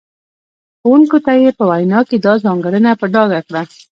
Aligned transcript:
ښوونکو 0.81 1.17
ته 1.25 1.31
یې 1.41 1.51
په 1.57 1.63
وینا 1.69 1.99
کې 2.09 2.17
دا 2.25 2.33
ځانګړنه 2.43 2.91
په 2.99 3.05
ډاګه 3.13 3.39
کړه. 3.47 3.61